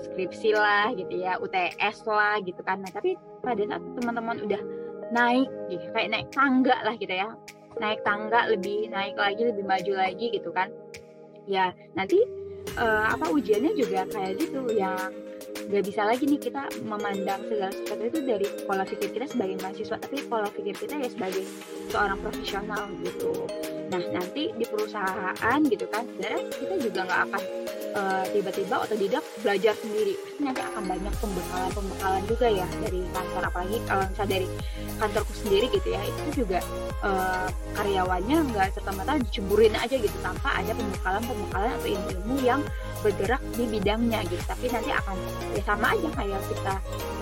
skripsi 0.00 0.50
lah 0.56 0.90
gitu 0.96 1.14
ya 1.20 1.36
UTS 1.36 2.08
lah 2.08 2.40
gitu 2.40 2.60
kan. 2.64 2.80
Nah 2.80 2.90
tapi 2.90 3.14
pada 3.40 3.62
saat 3.66 3.82
teman-teman 3.98 4.36
udah 4.44 4.62
naik 5.10 5.48
gitu 5.68 5.84
kayak 5.90 6.10
naik 6.14 6.28
tangga 6.30 6.76
lah 6.86 6.94
gitu 6.96 7.14
ya. 7.14 7.28
Naik 7.78 8.00
tangga 8.04 8.50
lebih 8.50 8.90
naik 8.90 9.16
lagi 9.16 9.42
lebih 9.46 9.64
maju 9.64 9.92
lagi 9.96 10.26
gitu 10.30 10.50
kan. 10.52 10.68
Ya 11.48 11.74
nanti 11.96 12.20
uh, 12.78 13.10
apa 13.10 13.32
ujiannya 13.32 13.72
juga 13.74 14.06
kayak 14.10 14.38
gitu 14.38 14.68
yang 14.76 14.96
nggak 15.70 15.86
bisa 15.86 16.02
lagi 16.02 16.26
nih 16.26 16.40
kita 16.42 16.66
memandang 16.82 17.46
segala 17.46 17.70
sesuatu 17.70 18.02
itu 18.02 18.18
dari 18.26 18.46
pola 18.66 18.82
pikir 18.82 19.08
kita 19.14 19.26
sebagai 19.30 19.56
mahasiswa 19.62 19.96
tapi 20.02 20.18
pola 20.26 20.50
pikir 20.50 20.74
kita 20.74 20.98
ya 20.98 21.08
sebagai 21.10 21.46
seorang 21.94 22.18
profesional 22.18 22.90
gitu. 23.06 23.46
Nah 23.86 24.02
nanti 24.10 24.50
di 24.50 24.66
perusahaan 24.66 25.60
gitu 25.70 25.86
kan 25.86 26.02
sebenarnya 26.10 26.42
kita 26.58 26.74
juga 26.82 27.00
nggak 27.06 27.20
akan 27.30 27.42
uh, 27.94 28.24
tiba-tiba 28.30 28.74
otodidak 28.82 29.24
belajar 29.42 29.74
sendiri. 29.78 30.14
Pasti 30.18 30.40
nanti 30.42 30.62
akan 30.62 30.84
banyak 30.86 31.14
pembekalan 31.18 31.70
pembekalan 31.74 32.22
juga 32.28 32.46
ya 32.48 32.66
dari 32.82 33.00
kantor. 33.10 33.42
Apalagi 33.50 33.78
kalau 33.86 34.04
misalnya 34.06 34.32
dari 34.36 34.46
kantorku 35.00 35.32
sendiri 35.32 35.66
gitu 35.72 35.88
ya 35.90 36.02
itu 36.04 36.44
juga 36.44 36.58
uh, 37.02 37.48
karyawannya 37.74 38.36
nggak 38.52 38.66
serta 38.76 38.90
merta 38.92 39.16
diceburin 39.20 39.74
aja 39.76 39.96
gitu 39.96 40.16
tanpa 40.20 40.48
ada 40.60 40.72
pembekalan 40.76 41.22
pembekalan 41.24 41.70
atau 41.80 41.88
ilmu-ilmu 41.88 42.36
yang 42.44 42.60
bergerak 43.00 43.42
di 43.56 43.64
bidangnya 43.68 44.20
gitu. 44.28 44.42
Tapi 44.44 44.66
nanti 44.68 44.90
akan 44.92 45.16
ya 45.56 45.62
sama 45.64 45.86
aja 45.96 46.08
kayak 46.14 46.40
kita 46.52 46.74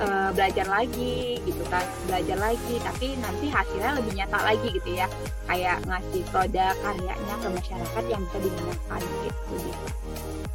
uh, 0.02 0.30
belajar 0.34 0.66
lagi 0.66 1.38
gitu 1.46 1.64
kan 1.70 1.84
belajar 2.10 2.38
lagi. 2.38 2.74
Tapi 2.82 3.06
nanti 3.18 3.46
hasilnya 3.48 3.92
lebih 3.98 4.12
nyata 4.18 4.38
lagi 4.42 4.68
gitu 4.74 4.90
ya 4.94 5.06
kayak 5.48 5.80
ngasih 5.88 6.22
produk 6.28 6.74
karyanya 6.84 7.34
ke 7.40 7.48
masyarakat 7.48 8.04
yang 8.10 8.20
bisa 8.28 8.38
digunakan 8.44 9.00
gitu 9.00 9.54
gitu 9.64 9.86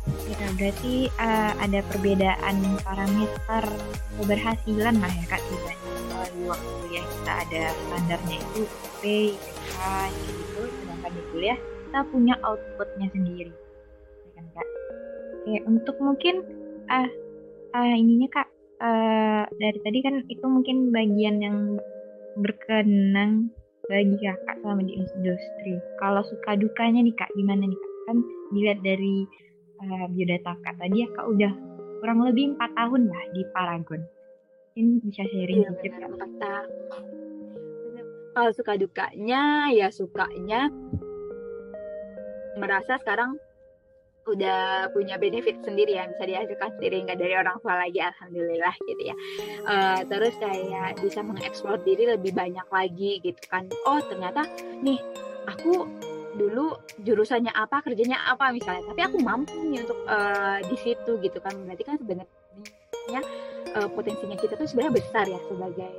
kita 0.03 0.45
berarti 0.59 1.07
uh, 1.15 1.51
ada 1.63 1.79
perbedaan 1.87 2.55
parameter 2.83 3.63
keberhasilan 4.19 4.95
lah 4.99 5.11
ya 5.11 5.25
kak 5.31 5.41
dibanding 5.47 6.03
melalui 6.11 6.43
waktu 6.51 6.69
kuliah 6.83 7.05
kita 7.07 7.33
ada 7.47 7.63
standarnya 7.71 8.37
itu 8.39 8.61
P, 8.99 9.03
IPK 9.35 9.79
gitu. 10.11 10.61
Sedangkan 10.67 11.11
di 11.15 11.23
kuliah 11.31 11.57
kita 11.59 11.99
punya 12.11 12.35
outputnya 12.43 13.07
sendiri. 13.15 13.53
Ya 14.27 14.29
kan 14.35 14.45
kak? 14.51 14.67
Oke 15.39 15.53
untuk 15.67 15.95
mungkin 16.03 16.35
ah 16.91 17.07
uh, 17.07 17.09
uh, 17.79 17.95
ininya 17.95 18.27
kak 18.27 18.47
uh, 18.83 19.43
dari 19.55 19.79
tadi 19.87 19.99
kan 20.03 20.15
itu 20.27 20.45
mungkin 20.45 20.91
bagian 20.91 21.39
yang 21.39 21.57
berkenang 22.43 23.47
bagi 23.87 24.15
kakak 24.19 24.59
selama 24.59 24.83
di 24.83 24.99
industri. 24.99 25.79
Kalau 25.99 26.23
suka 26.27 26.59
dukanya 26.59 27.03
nih 27.03 27.15
kak 27.15 27.31
gimana 27.35 27.63
nih 27.67 27.79
kak? 27.79 27.91
Kan 28.03 28.17
dilihat 28.51 28.79
dari 28.83 29.23
uh, 29.83 30.07
biodata 30.09 30.55
kak 30.63 30.75
tadi 30.79 31.03
ya 31.03 31.09
kak 31.11 31.27
udah 31.27 31.53
kurang 31.99 32.19
lebih 32.23 32.55
empat 32.55 32.71
tahun 32.75 33.01
lah 33.07 33.23
di 33.31 33.41
Paragon. 33.51 34.01
Mungkin 34.73 34.87
bisa 35.05 35.23
sharing 35.29 35.59
Iya, 35.63 35.69
dikit 35.77 35.91
benar, 35.95 36.11
kak. 36.17 36.31
tahun. 36.41 36.69
Kalau 38.33 38.51
suka 38.57 38.73
dukanya, 38.75 39.69
ya 39.69 39.87
sukanya 39.93 40.73
merasa 42.57 42.97
sekarang 42.97 43.37
udah 44.23 44.87
punya 44.95 45.19
benefit 45.19 45.59
sendiri 45.67 45.99
ya 45.99 46.07
bisa 46.07 46.23
dihasilkan 46.23 46.71
sendiri 46.79 47.03
nggak 47.03 47.19
dari 47.19 47.35
orang 47.35 47.59
tua 47.59 47.75
lagi 47.75 47.99
alhamdulillah 47.99 48.75
gitu 48.87 49.01
ya. 49.11 49.15
Eh, 49.67 49.99
terus 50.07 50.33
kayak 50.39 50.95
bisa 51.03 51.19
mengeksplor 51.19 51.77
diri 51.83 52.07
lebih 52.07 52.31
banyak 52.31 52.63
lagi 52.71 53.19
gitu 53.19 53.41
kan. 53.51 53.67
Oh 53.83 53.99
ternyata 53.99 54.47
nih 54.79 54.97
aku 55.45 55.85
dulu 56.33 56.77
jurusannya 57.01 57.53
apa 57.53 57.81
kerjanya 57.85 58.17
apa 58.29 58.49
misalnya. 58.53 58.83
Tapi 58.89 59.01
aku 59.05 59.17
mampu 59.21 59.57
nih 59.69 59.85
untuk 59.85 59.99
eh, 60.05 60.59
di 60.67 60.77
situ 60.79 61.11
gitu 61.21 61.37
kan. 61.39 61.53
Berarti 61.65 61.83
kan 61.85 61.95
sebenarnya 61.97 63.21
eh, 63.73 63.89
potensinya 63.91 64.37
kita 64.37 64.57
tuh 64.57 64.67
sebenarnya 64.69 64.93
besar 64.97 65.25
ya 65.29 65.39
sebagai 65.45 65.93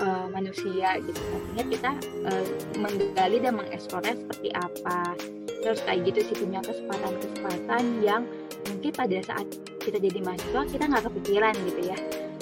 eh, 0.00 0.26
manusia 0.30 0.88
gitu. 1.00 1.20
Artinya 1.20 1.64
kita 1.68 1.90
eh, 2.28 2.46
menggali 2.78 3.38
dan 3.40 3.52
mengeksplornya 3.56 4.14
seperti 4.20 4.48
apa. 4.52 5.16
Terus 5.64 5.80
kayak 5.84 6.00
gitu 6.12 6.20
sih 6.32 6.36
punya 6.36 6.60
kesempatan-kesempatan 6.60 8.04
yang 8.04 8.28
mungkin 8.68 8.92
pada 8.92 9.18
saat 9.24 9.46
kita 9.80 10.00
jadi 10.00 10.18
mahasiswa 10.24 10.62
kita 10.68 10.84
nggak 10.88 11.04
kepikiran 11.12 11.54
gitu 11.68 11.80
ya 11.92 11.98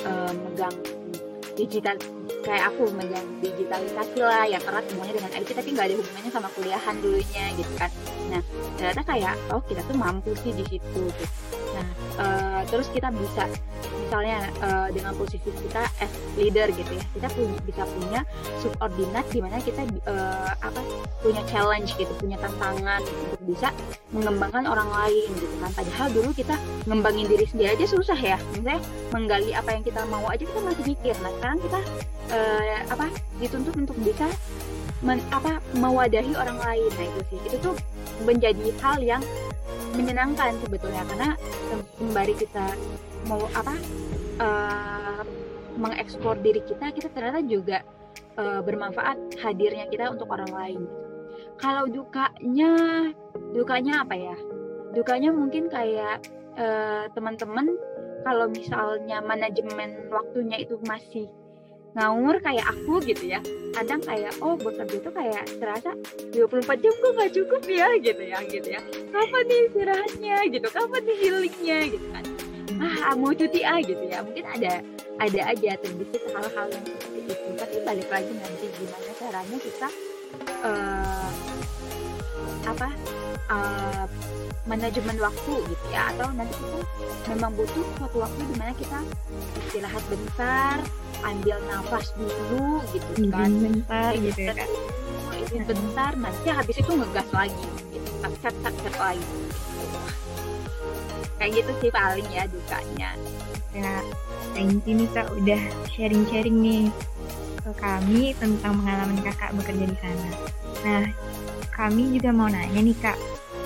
eh, 0.07 0.33
megang 0.47 0.77
digital 1.55 1.97
kayak 2.43 2.75
aku 2.75 2.91
megang 2.97 3.27
digitalisasi 3.39 4.19
lah 4.19 4.45
yang 4.49 4.63
erat 4.65 4.85
semuanya 4.91 5.15
dengan 5.21 5.31
IT 5.39 5.49
tapi 5.55 5.69
nggak 5.73 5.87
ada 5.93 5.97
hubungannya 6.01 6.33
sama 6.33 6.49
kuliahan 6.57 6.97
dulunya 6.99 7.45
gitu 7.55 7.73
kan. 7.79 7.91
Nah 8.33 8.43
ternyata 8.81 9.03
kayak 9.07 9.35
oh 9.53 9.63
kita 9.65 9.81
tuh 9.87 9.97
mampu 9.97 10.31
sih 10.43 10.53
di 10.57 10.65
situ 10.67 11.03
gitu. 11.07 11.27
Nah 11.77 11.87
eh, 12.19 12.61
terus 12.69 12.89
kita 12.91 13.09
bisa 13.15 13.47
misalnya 14.13 14.45
eh, 14.61 14.89
dengan 14.93 15.17
posisi 15.17 15.49
kita 15.49 15.89
as 16.05 16.13
leader 16.37 16.69
gitu 16.69 17.01
ya 17.01 17.05
kita 17.17 17.33
punya 17.33 17.57
bisa 17.65 17.83
punya 17.97 18.21
subordinat 18.61 19.25
di 19.33 19.41
mana 19.41 19.57
kita 19.57 19.89
eh, 19.89 20.53
apa 20.53 20.85
punya 21.25 21.41
challenge 21.49 21.97
gitu 21.97 22.13
punya 22.21 22.37
tantangan 22.37 23.01
untuk 23.01 23.41
bisa 23.49 23.73
mengembangkan 24.13 24.69
orang 24.69 24.93
lain 24.93 25.33
gitu 25.33 25.57
kan. 25.65 25.73
Padahal 25.73 26.13
dulu 26.13 26.31
kita 26.37 26.61
ngembangin 26.85 27.25
diri 27.25 27.49
sendiri 27.49 27.73
aja 27.73 27.89
susah 27.89 28.21
ya. 28.21 28.37
Misalnya 28.53 28.85
menggali 29.17 29.51
apa 29.57 29.73
yang 29.73 29.81
kita 29.81 30.05
mau 30.13 30.29
aja 30.29 30.45
kita 30.45 30.61
masih 30.61 30.85
mikir. 30.93 31.17
Nah 31.25 31.33
sekarang 31.41 31.59
kita 31.65 31.81
eh, 32.37 32.85
apa 32.93 33.07
dituntut 33.41 33.75
untuk 33.81 33.97
bisa 34.05 34.29
men- 35.01 35.25
apa 35.33 35.57
mewadahi 35.73 36.37
orang 36.37 36.61
lain. 36.61 36.91
Nah 37.01 37.05
itu 37.09 37.21
sih. 37.33 37.39
Itu 37.49 37.57
tuh 37.65 37.75
menjadi 38.29 38.77
hal 38.85 39.01
yang 39.01 39.25
menyenangkan 39.95 40.57
sebetulnya 40.63 41.03
karena 41.09 41.31
sembari 41.99 42.35
kita 42.37 42.67
mau 43.29 43.43
apa 43.53 43.75
eh, 44.41 45.23
mengeksplor 45.77 46.41
diri 46.41 46.61
kita 46.65 46.93
kita 46.93 47.09
ternyata 47.13 47.41
juga 47.45 47.79
eh, 48.37 48.61
bermanfaat 48.65 49.41
hadirnya 49.41 49.89
kita 49.89 50.13
untuk 50.13 50.29
orang 50.33 50.53
lain. 50.53 50.83
Kalau 51.61 51.87
dukanya 51.87 52.73
dukanya 53.55 54.03
apa 54.03 54.15
ya? 54.17 54.37
Dukanya 54.93 55.31
mungkin 55.33 55.69
kayak 55.73 56.25
eh, 56.57 57.05
teman-teman 57.13 57.73
kalau 58.23 58.47
misalnya 58.51 59.19
manajemen 59.19 60.09
waktunya 60.11 60.63
itu 60.63 60.79
masih 60.87 61.27
ngawur 61.93 62.37
kayak 62.41 62.67
aku 62.69 63.01
gitu 63.05 63.25
ya. 63.33 63.41
Kadang 63.73 64.01
kayak 64.05 64.33
oh 64.45 64.57
bekerja 64.57 64.97
tuh 65.01 65.13
kayak 65.13 65.45
terasa 65.57 65.97
24 66.33 66.83
jam 66.85 66.93
kok 66.93 67.13
nggak 67.17 67.33
cukup 67.33 67.63
ya 67.69 67.89
gitu 68.01 68.23
ya 68.23 68.39
gitu 68.49 68.69
ya. 68.69 68.81
Kapan 69.13 69.43
nih 69.49 69.61
istirahatnya 69.69 70.37
gitu. 70.53 70.67
Kapan 70.69 71.01
nih 71.09 71.17
healingnya 71.21 71.79
gitu 71.93 72.07
kan. 72.13 72.25
Ah 72.83 73.15
mau 73.17 73.33
cuti 73.33 73.61
ah 73.65 73.81
gitu 73.81 74.05
ya. 74.05 74.21
Mungkin 74.25 74.45
ada 74.45 74.85
ada 75.21 75.41
aja 75.53 75.71
terbesit 75.81 76.23
hal-hal 76.33 76.67
yang 76.69 76.85
seperti 76.85 77.21
itu. 77.29 77.49
Tapi 77.57 77.77
balik 77.85 78.09
lagi 78.09 78.33
nanti 78.37 78.67
gimana 78.77 79.11
caranya 79.17 79.59
kita 79.61 79.89
eh, 80.41 81.31
apa 82.67 82.89
eh, 83.51 84.05
manajemen 84.65 85.17
waktu 85.19 85.53
gitu 85.67 85.85
ya 85.91 86.15
atau 86.15 86.31
nanti 86.33 86.55
kita 86.55 87.35
memang 87.35 87.53
butuh 87.59 87.87
suatu 87.99 88.19
waktu 88.23 88.41
di 88.47 88.55
mana 88.59 88.73
kita 88.79 88.99
istirahat 89.67 90.05
bentar 90.07 90.77
ambil 91.23 91.57
nafas 91.71 92.11
dulu 92.19 92.83
gitu 92.95 93.31
kan. 93.31 93.51
Bentar 93.51 94.13
gitu 94.19 94.41
ya 94.51 94.55
itu 95.53 95.59
bentar 95.69 96.13
nanti 96.17 96.49
habis 96.49 96.77
itu 96.81 96.91
ngegas 96.93 97.29
lagi 97.35 97.67
gitu 97.93 98.11
set 98.41 98.55
set 98.63 98.75
set 98.83 98.95
lagi. 98.97 99.37
Kayak 101.39 101.51
gitu 101.59 101.71
sih 101.83 101.91
paling 101.91 102.29
ya 102.31 102.45
dukanya. 102.47 103.11
Ya 103.73 103.93
thank 104.53 104.85
you 104.85 104.95
nih 104.95 105.09
kak 105.11 105.29
udah 105.33 105.63
sharing-sharing 105.93 106.57
nih 106.61 106.85
ke 107.63 107.73
kami 107.79 108.35
tentang 108.37 108.79
pengalaman 108.83 109.19
kakak 109.23 109.55
bekerja 109.55 109.85
di 109.87 109.97
sana. 110.03 110.31
Nah 110.83 111.05
kami 111.73 112.19
juga 112.19 112.31
mau 112.35 112.51
nanya 112.51 112.81
nih 112.83 112.99
kak. 112.99 113.19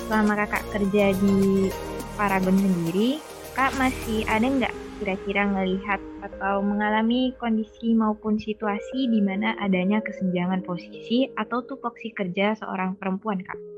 Selama 0.06 0.38
kakak 0.44 0.64
kerja 0.70 1.16
di 1.16 1.68
Paragon 2.16 2.56
sendiri 2.56 3.20
kak 3.56 3.72
masih 3.80 4.24
ada 4.28 4.44
nggak 4.44 4.74
kira-kira 4.96 5.44
ngelihat 5.44 6.00
atau 6.24 6.64
mengalami 6.64 7.36
kondisi 7.36 7.92
maupun 7.92 8.40
situasi 8.40 9.12
di 9.12 9.20
mana 9.20 9.52
adanya 9.60 10.00
kesenjangan 10.00 10.64
posisi 10.64 11.28
atau 11.36 11.60
tupoksi 11.60 12.12
kerja 12.16 12.56
seorang 12.56 12.96
perempuan 12.96 13.44
kak 13.44 13.75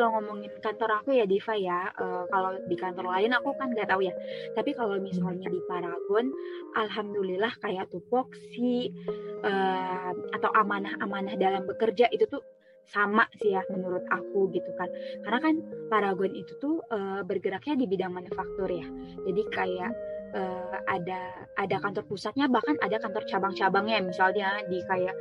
kalau 0.00 0.16
ngomongin 0.16 0.48
kantor 0.64 1.04
aku 1.04 1.12
ya 1.12 1.28
Diva 1.28 1.52
ya 1.60 1.92
eh, 1.92 2.24
kalau 2.32 2.56
di 2.64 2.72
kantor 2.80 3.12
lain 3.12 3.36
aku 3.36 3.52
kan 3.60 3.68
nggak 3.76 3.92
tahu 3.92 4.08
ya. 4.08 4.16
Tapi 4.56 4.72
kalau 4.72 4.96
misalnya 4.96 5.52
di 5.52 5.60
Paragon 5.68 6.32
alhamdulillah 6.72 7.52
kayak 7.60 7.92
tupoksi 7.92 8.88
eh, 9.44 10.10
atau 10.32 10.50
amanah-amanah 10.56 11.36
dalam 11.36 11.68
bekerja 11.68 12.08
itu 12.16 12.24
tuh 12.24 12.40
sama 12.88 13.28
sih 13.36 13.52
ya 13.52 13.60
menurut 13.68 14.08
aku 14.08 14.48
gitu 14.56 14.72
kan. 14.80 14.88
Karena 15.20 15.38
kan 15.44 15.54
Paragon 15.92 16.32
itu 16.32 16.56
tuh 16.56 16.80
eh, 16.88 17.20
bergeraknya 17.20 17.76
di 17.76 17.84
bidang 17.84 18.16
manufaktur 18.16 18.72
ya. 18.72 18.88
Jadi 19.28 19.42
kayak 19.52 19.92
eh, 20.32 20.76
ada 20.88 21.44
ada 21.60 21.76
kantor 21.76 22.08
pusatnya 22.08 22.48
bahkan 22.48 22.80
ada 22.80 22.96
kantor 22.96 23.28
cabang-cabangnya. 23.28 24.00
Misalnya 24.00 24.64
di 24.64 24.80
kayak 24.88 25.12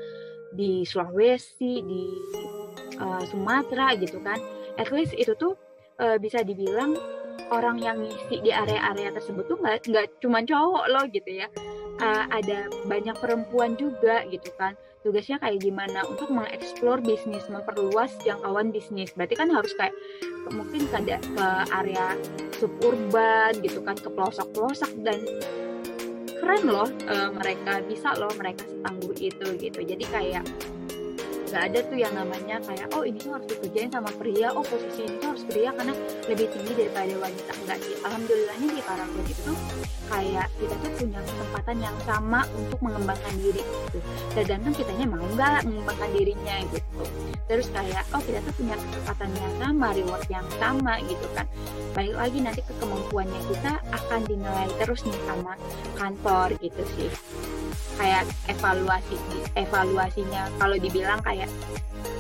di 0.56 0.88
Sulawesi 0.88 1.84
di 1.84 2.04
eh, 2.96 3.24
Sumatera 3.28 3.92
gitu 4.00 4.24
kan 4.24 4.40
at 4.80 4.90
least 4.96 5.12
itu 5.14 5.36
tuh 5.36 5.60
eh, 6.00 6.16
bisa 6.16 6.40
dibilang 6.42 6.96
orang 7.52 7.82
yang 7.82 8.00
ngisi 8.00 8.40
di 8.40 8.52
area-area 8.54 9.12
tersebut 9.12 9.44
tuh 9.50 9.58
nggak 9.60 9.90
nggak 9.92 10.06
cuma 10.24 10.40
cowok 10.42 10.86
loh 10.88 11.06
gitu 11.12 11.44
ya. 11.44 11.48
Eh, 12.00 12.26
ada 12.32 12.72
banyak 12.88 13.16
perempuan 13.20 13.76
juga 13.76 14.24
gitu 14.32 14.48
kan. 14.56 14.80
Tugasnya 15.04 15.40
kayak 15.40 15.60
gimana? 15.64 16.08
Untuk 16.08 16.32
mengeksplor 16.32 17.04
bisnis 17.04 17.44
memperluas 17.52 18.16
jangkauan 18.24 18.72
bisnis. 18.72 19.12
Berarti 19.16 19.36
kan 19.36 19.52
harus 19.52 19.76
kayak 19.76 19.92
mungkin 20.56 20.88
ada- 20.96 21.20
ke 21.20 21.48
area 21.76 22.16
suburban 22.56 23.52
gitu 23.60 23.84
kan 23.84 24.00
ke 24.00 24.08
pelosok-pelosok. 24.08 24.92
Dan 25.04 25.20
keren 26.40 26.64
loh 26.72 26.88
eh, 26.88 27.30
mereka 27.36 27.84
bisa 27.84 28.16
loh 28.16 28.32
mereka 28.40 28.64
setangguh 28.64 29.16
itu 29.20 29.48
gitu. 29.60 29.80
Jadi 29.84 30.06
kayak 30.08 30.48
nggak 31.50 31.64
ada 31.74 31.80
tuh 31.90 31.98
yang 31.98 32.14
namanya 32.14 32.62
kayak 32.62 32.88
oh 32.94 33.02
ini 33.02 33.18
tuh 33.18 33.34
harus 33.34 33.48
dikerjain 33.50 33.90
sama 33.90 34.14
pria. 34.14 34.54
Oh 34.54 34.62
posisi 34.62 35.02
ini 35.02 35.18
tuh 35.18 35.34
harus 35.34 35.44
pria 35.50 35.70
karena 35.74 35.94
lebih 36.30 36.48
tinggi 36.54 36.74
daripada 36.78 37.14
wanita. 37.18 37.52
Enggak 37.66 37.78
sih. 37.82 37.96
Alhamdulillahnya 38.06 38.68
di 38.70 38.82
Paragon 38.86 39.26
itu 39.26 39.54
kayak 40.10 40.48
kita 40.62 40.76
tuh 40.78 40.92
punya 41.02 41.20
kesempatan 41.26 41.78
yang 41.82 41.98
sama 42.06 42.40
untuk 42.54 42.80
mengembangkan 42.86 43.34
diri 43.42 43.62
gitu. 43.66 44.00
Tergantung 44.38 44.74
kitanya 44.78 45.06
mau 45.10 45.26
nggak 45.34 45.62
mengembangkan 45.66 46.10
dirinya 46.14 46.56
gitu. 46.70 47.02
Terus 47.50 47.68
kayak 47.74 48.04
oh 48.14 48.22
kita 48.22 48.40
tuh 48.46 48.54
punya 48.54 48.76
kesempatan 48.78 49.30
yang 49.34 49.54
sama 49.58 49.88
reward 49.98 50.26
yang 50.30 50.48
sama 50.62 50.94
gitu 51.10 51.28
kan. 51.34 51.50
Balik 51.98 52.16
lagi 52.16 52.38
nanti 52.46 52.62
ke 52.62 52.74
kemampuannya 52.78 53.42
kita 53.50 53.74
akan 53.90 54.22
dinilai 54.30 54.70
terus 54.78 55.02
nih 55.02 55.18
sama 55.26 55.58
kantor 55.98 56.54
gitu 56.62 56.82
sih 56.96 57.10
kayak 58.00 58.24
evaluasi 58.48 59.16
evaluasinya 59.60 60.48
kalau 60.56 60.76
dibilang 60.80 61.20
kayak 61.26 61.52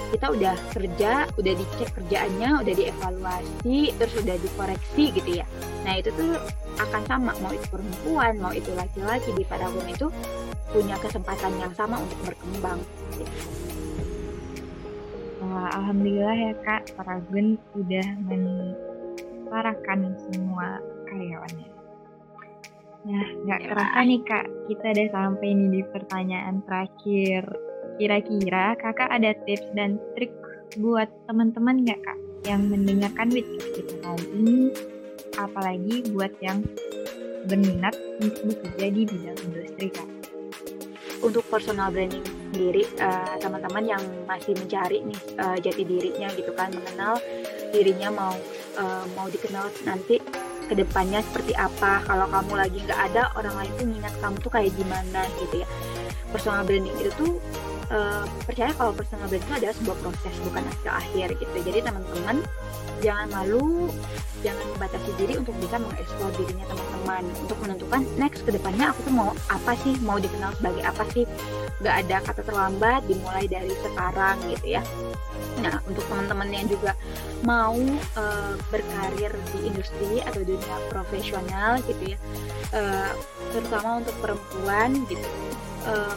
kita 0.10 0.25
udah 0.34 0.58
kerja, 0.74 1.30
udah 1.38 1.54
dicek 1.54 1.89
kerjaannya, 1.94 2.66
udah 2.66 2.74
dievaluasi, 2.74 3.94
terus 3.94 4.13
udah 4.18 4.36
dikoreksi 4.42 5.13
gitu 5.13 5.30
ya. 5.42 5.46
Nah 5.86 6.01
itu 6.01 6.10
tuh 6.18 6.34
akan 6.82 7.01
sama, 7.06 7.32
mau 7.38 7.54
itu 7.54 7.66
perempuan, 7.70 8.34
mau 8.42 8.50
itu 8.50 8.74
laki-laki 8.74 9.30
di 9.38 9.46
Paragon 9.46 9.86
itu 9.86 10.10
punya 10.74 10.98
kesempatan 10.98 11.54
yang 11.62 11.74
sama 11.78 12.01
untuk 12.01 12.18
berkembang. 12.25 12.82
Wah, 15.46 15.70
alhamdulillah 15.78 16.38
ya 16.38 16.54
kak, 16.66 16.89
Paragon 16.98 17.58
udah 17.78 18.08
menetarakan 18.25 20.18
semua 20.30 20.82
karyawannya. 21.06 21.78
Nah, 23.08 23.27
nggak 23.48 23.60
Ya. 23.63 23.68
kerasa 23.72 24.00
nih 24.03 24.22
kak, 24.27 24.46
kita 24.68 24.86
udah 24.91 25.08
sampai 25.15 25.50
nih 25.56 25.70
di 25.72 25.82
pertanyaan 25.88 26.56
terakhir. 26.68 27.44
Kira-kira 27.96 28.75
kakak 28.79 29.10
ada 29.12 29.32
tips 29.48 29.68
dan 29.75 30.00
trik 30.15 30.32
buat 30.79 31.08
teman-teman 31.27 31.84
nggak 31.88 32.00
kak 32.03 32.20
yang 32.48 32.68
mendengarkan 32.68 33.32
Witcast 33.32 33.68
kita 33.75 33.96
kali 34.03 34.25
ini, 34.36 34.58
apalagi 35.39 35.96
buat 36.12 36.32
yang 36.44 36.63
berminat 37.48 37.96
untuk 38.20 38.51
bekerja 38.51 38.88
di 38.91 39.01
bidang 39.08 39.39
industri 39.48 39.88
kak? 39.91 40.10
Untuk 41.20 41.44
personal 41.51 41.91
branding 41.91 42.24
sendiri, 42.51 42.88
uh, 43.03 43.36
teman-teman 43.44 43.84
yang 43.84 44.03
masih 44.24 44.56
mencari 44.56 45.03
nih 45.03 45.20
uh, 45.39 45.58
jati 45.60 45.84
dirinya 45.84 46.32
gitu 46.36 46.51
kan, 46.56 46.72
mengenal 46.72 47.20
dirinya 47.75 48.10
mau 48.12 48.36
uh, 48.79 49.03
mau 49.20 49.27
dikenal 49.27 49.68
nanti 49.84 50.20
ke 50.69 50.77
depannya 50.77 51.25
seperti 51.25 51.57
apa. 51.57 52.05
Kalau 52.05 52.29
kamu 52.29 52.53
lagi 52.53 52.77
nggak 52.85 53.01
ada, 53.09 53.33
orang 53.33 53.55
lain 53.57 53.71
tuh 53.73 53.85
ingat 53.89 54.13
kamu 54.21 54.35
tuh 54.38 54.51
kayak 54.53 54.71
gimana 54.77 55.21
gitu 55.41 55.65
ya. 55.65 55.67
Personal 56.29 56.61
branding 56.61 56.93
itu 57.01 57.09
tuh 57.17 57.41
uh, 57.89 58.23
percaya 58.45 58.69
kalau 58.77 58.93
personal 58.93 59.25
branding 59.25 59.49
itu 59.49 59.55
adalah 59.57 59.75
sebuah 59.75 59.97
proses 60.05 60.33
bukan 60.45 60.63
hasil 60.69 60.91
akhir 60.93 61.27
gitu. 61.41 61.57
Jadi 61.65 61.79
teman-teman 61.81 62.38
jangan 63.00 63.27
malu, 63.32 63.91
jangan 64.39 64.65
membatasi 64.75 65.12
diri 65.20 65.34
untuk 65.36 65.56
bisa 65.60 65.75
mengeksplor 65.79 66.32
dirinya 66.39 66.65
teman-teman 66.72 67.24
untuk 67.44 67.58
menentukan 67.60 68.01
next 68.15 68.48
ke 68.48 68.51
depannya 68.56 68.91
aku 68.91 69.00
tuh 69.08 69.13
mau 69.15 69.32
apa 69.51 69.74
sih, 69.84 69.96
mau 70.03 70.18
dikenal 70.20 70.56
sebagai 70.56 70.84
apa 70.88 71.03
sih. 71.12 71.24
Gak 71.79 71.96
ada 72.06 72.18
kata 72.24 72.41
terlambat, 72.44 73.01
dimulai 73.08 73.48
dari 73.48 73.72
sekarang 73.84 74.36
gitu 74.51 74.79
ya. 74.79 74.84
Nah, 75.60 75.79
untuk 75.88 76.03
teman-teman 76.08 76.48
yang 76.51 76.68
juga 76.72 76.96
mau 77.44 77.75
uh, 78.15 78.53
berkarir 78.72 79.32
di 79.56 79.60
industri 79.68 80.24
atau 80.24 80.44
dunia 80.44 80.75
profesional 80.88 81.79
gitu 81.84 82.15
ya, 82.15 82.18
uh, 82.75 83.12
terutama 83.51 84.00
untuk 84.00 84.15
perempuan 84.24 85.03
gitu, 85.08 85.27
uh, 85.88 86.15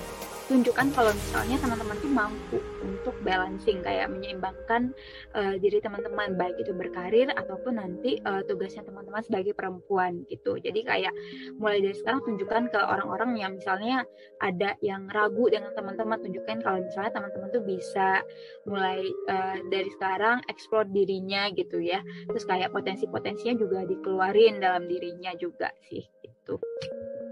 tunjukkan 0.53 0.93
kalau 0.93 1.17
misalnya 1.17 1.57
teman-teman 1.65 1.97
tuh 1.97 2.13
mampu 2.13 2.59
untuk 2.85 3.17
balancing 3.25 3.81
kayak 3.81 4.13
menyeimbangkan 4.13 4.93
uh, 5.33 5.57
diri 5.57 5.81
teman-teman 5.81 6.37
baik 6.37 6.61
itu 6.61 6.77
berkarir 6.77 7.33
ataupun 7.33 7.81
nanti 7.81 8.21
uh, 8.29 8.45
tugasnya 8.45 8.85
teman-teman 8.85 9.25
sebagai 9.25 9.57
perempuan 9.57 10.29
gitu. 10.29 10.61
Jadi 10.61 10.85
kayak 10.85 11.17
mulai 11.57 11.81
dari 11.81 11.97
sekarang 11.97 12.21
tunjukkan 12.29 12.69
ke 12.69 12.81
orang-orang 12.85 13.41
yang 13.41 13.57
misalnya 13.57 14.05
ada 14.45 14.77
yang 14.85 15.09
ragu 15.09 15.49
dengan 15.49 15.73
teman-teman 15.73 16.21
tunjukkan 16.21 16.61
kalau 16.61 16.85
misalnya 16.85 17.13
teman-teman 17.17 17.49
tuh 17.49 17.65
bisa 17.65 18.21
mulai 18.69 19.01
uh, 19.33 19.57
dari 19.73 19.89
sekarang 19.97 20.45
eksplor 20.53 20.85
dirinya 20.93 21.49
gitu 21.57 21.81
ya. 21.81 22.05
Terus 22.29 22.45
kayak 22.45 22.77
potensi-potensinya 22.77 23.57
juga 23.57 23.89
dikeluarin 23.89 24.61
dalam 24.61 24.85
dirinya 24.85 25.33
juga 25.33 25.73
sih 25.89 26.05
gitu. 26.21 26.61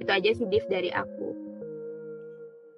Itu 0.01 0.09
aja 0.09 0.31
sih 0.33 0.49
Div 0.49 0.65
dari 0.73 0.89
aku. 0.89 1.50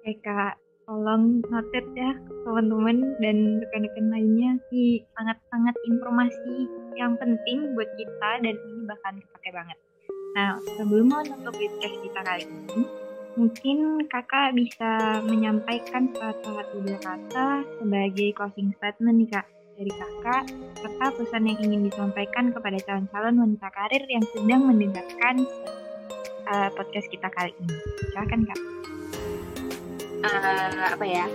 Oke 0.03 0.19
kak, 0.19 0.59
tolong 0.83 1.39
noted 1.47 1.87
ya 1.95 2.11
teman-teman 2.43 3.15
dan 3.23 3.63
rekan-rekan 3.63 4.11
lainnya 4.11 4.59
di 4.67 4.99
sangat-sangat 5.15 5.71
informasi 5.87 6.67
yang 6.99 7.15
penting 7.15 7.71
buat 7.71 7.87
kita 7.95 8.43
dan 8.43 8.51
ini 8.51 8.83
bahkan 8.83 9.15
kepake 9.23 9.55
banget. 9.55 9.79
Nah, 10.35 10.59
sebelum 10.75 11.07
menutup 11.07 11.55
podcast 11.55 11.95
kita 12.03 12.19
kali 12.19 12.43
ini, 12.43 12.83
mungkin 13.39 13.77
kakak 14.11 14.59
bisa 14.59 15.23
menyampaikan 15.23 16.11
satu 16.19 16.51
dua 16.83 16.99
kata 16.99 17.63
sebagai 17.79 18.35
closing 18.35 18.75
statement 18.75 19.23
nih 19.23 19.31
kak 19.31 19.47
dari 19.79 19.91
kakak 19.95 20.51
serta 20.83 21.15
pesan 21.15 21.47
yang 21.47 21.63
ingin 21.63 21.87
disampaikan 21.87 22.51
kepada 22.51 22.75
calon-calon 22.83 23.39
wanita 23.39 23.71
karir 23.71 24.03
yang 24.11 24.25
sedang 24.35 24.67
mendengarkan 24.67 25.47
uh, 26.51 26.67
podcast 26.75 27.07
kita 27.07 27.31
kali 27.31 27.55
ini. 27.55 27.77
Silakan 28.11 28.43
kak 28.51 28.82
uh, 30.23 30.95
apa 30.95 31.05
ya? 31.05 31.25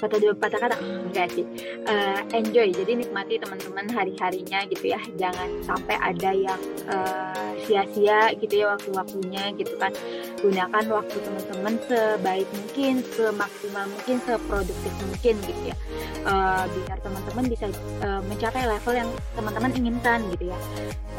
Kata 0.00 0.16
dua 0.16 0.32
patah 0.32 0.56
kata 0.56 0.76
enggak 0.80 1.28
sih. 1.36 1.44
Uh, 1.84 2.24
enjoy 2.32 2.72
jadi 2.72 3.04
nikmati 3.04 3.36
teman-teman 3.36 3.84
hari-harinya 3.92 4.64
gitu 4.72 4.96
ya. 4.96 5.00
Jangan 5.20 5.60
sampai 5.60 5.96
ada 6.00 6.30
yang 6.32 6.60
uh, 6.88 7.52
sia-sia 7.68 8.32
gitu 8.40 8.64
ya 8.64 8.72
waktu-waktunya 8.72 9.52
gitu 9.60 9.76
kan. 9.76 9.92
Gunakan 10.40 10.84
waktu 10.88 11.16
teman-teman 11.20 11.74
sebaik 11.84 12.48
mungkin 12.48 13.04
semaksimal 13.12 13.84
mungkin 13.92 14.16
seproduktif 14.24 14.92
mungkin 15.04 15.34
gitu 15.44 15.62
ya. 15.68 15.76
Uh, 16.24 16.64
biar 16.64 16.96
teman-teman 17.04 17.44
bisa 17.52 17.68
uh, 18.00 18.24
mencapai 18.24 18.64
level 18.64 18.94
yang 18.96 19.10
teman-teman 19.36 19.70
inginkan 19.76 20.24
gitu 20.32 20.48
ya. 20.48 20.58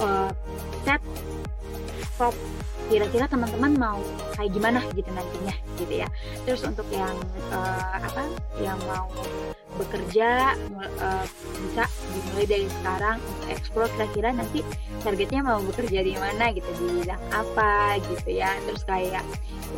Uh, 0.02 0.34
set 0.82 1.02
stop 2.22 2.38
kira-kira 2.94 3.26
teman-teman 3.26 3.74
mau 3.82 3.98
kayak 4.38 4.54
gimana 4.54 4.78
gitu 4.94 5.10
nantinya 5.10 5.56
gitu 5.82 6.06
ya. 6.06 6.08
Terus 6.46 6.62
untuk 6.70 6.86
yang 6.94 7.18
uh, 7.50 7.98
apa 7.98 8.30
yang 8.62 8.78
mau 8.86 9.10
bekerja 9.80 10.54
uh, 11.02 11.26
bisa 11.66 11.90
dimulai 12.14 12.46
dari 12.46 12.68
sekarang 12.70 13.18
untuk 13.18 13.48
eksplor 13.50 13.90
kira-kira 13.98 14.30
nanti 14.38 14.62
targetnya 15.02 15.42
mau 15.42 15.66
bekerja 15.66 16.06
di 16.06 16.14
mana 16.14 16.54
gitu 16.54 16.70
di 16.78 17.02
bidang 17.02 17.24
apa 17.34 17.98
gitu 18.06 18.30
ya. 18.38 18.54
Terus 18.70 18.86
kayak 18.86 19.26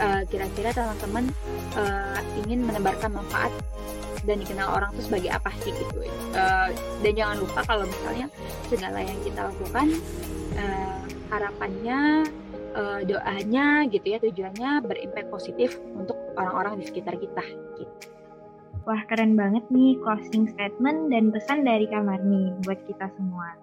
uh, 0.04 0.28
kira-kira 0.28 0.76
teman-teman 0.76 1.32
uh, 1.80 2.20
ingin 2.44 2.68
menebarkan 2.68 3.24
manfaat 3.24 3.56
dan 4.28 4.44
dikenal 4.44 4.68
orang 4.68 4.92
tuh 5.00 5.08
sebagai 5.08 5.32
apa 5.32 5.48
sih 5.64 5.72
gitu. 5.72 6.12
Uh, 6.36 6.76
dan 7.08 7.14
jangan 7.16 7.40
lupa 7.40 7.64
kalau 7.64 7.88
misalnya 7.88 8.28
segala 8.68 9.00
yang 9.00 9.20
kita 9.24 9.48
lakukan 9.48 9.96
uh, 10.58 10.98
harapannya 11.34 12.28
uh, 12.78 13.00
doanya 13.06 13.86
gitu 13.90 14.06
ya 14.06 14.20
tujuannya 14.22 14.86
berimpact 14.86 15.30
positif 15.30 15.78
untuk 15.94 16.18
orang-orang 16.38 16.82
di 16.82 16.86
sekitar 16.90 17.18
kita 17.18 17.46
gitu. 17.78 17.94
Wah 18.84 19.00
keren 19.08 19.40
banget 19.40 19.64
nih 19.72 19.96
closing 20.04 20.52
statement 20.52 21.08
dan 21.08 21.32
pesan 21.32 21.64
dari 21.64 21.88
Kamarni 21.88 22.52
buat 22.68 22.84
kita 22.84 23.08
semua. 23.16 23.56